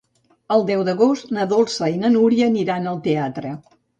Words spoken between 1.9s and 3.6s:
i na Núria aniran al teatre.